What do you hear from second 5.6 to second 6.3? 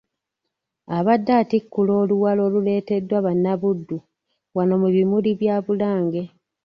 Bulange.